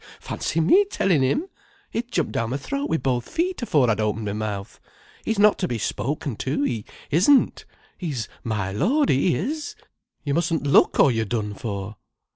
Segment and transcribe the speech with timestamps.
[0.19, 1.45] Fancy me telling him!
[1.91, 4.79] He'd jump down my throat with both feet afore I'd opened my mouth.
[5.23, 7.65] He's not to be spoken to, he isn't.
[7.99, 9.75] He's my lord, he is.
[10.23, 11.97] You mustn't look, or you're done for."